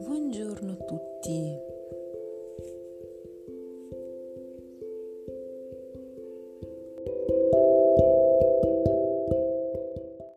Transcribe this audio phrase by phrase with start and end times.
[0.00, 1.57] Buongiorno a tutti,